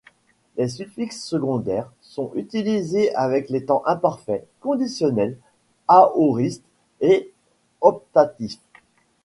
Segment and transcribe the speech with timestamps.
[0.57, 5.37] Les suffixes secondaires sont utilisés avec les temps imparfait, conditionnel,
[5.87, 6.63] aoriste
[7.01, 7.31] et
[7.81, 8.57] optatif.